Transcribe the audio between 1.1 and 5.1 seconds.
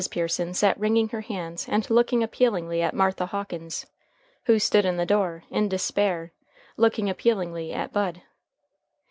hands and looking appealingly at Martha Hawkins, who stood in the